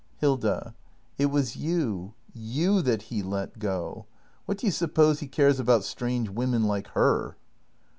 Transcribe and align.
Hilda. 0.17 0.73
It 1.19 1.27
was 1.27 1.55
you— 1.55 2.15
you 2.55 2.81
that 2.81 3.03
he 3.03 3.21
let 3.21 3.59
go! 3.59 4.07
What 4.47 4.57
do 4.57 4.65
you 4.65 4.71
suppose 4.71 5.19
he 5.19 5.27
cares 5.27 5.59
about 5.59 5.83
strange 5.83 6.27
women 6.27 6.63
like 6.63 6.87
her? 6.97 7.37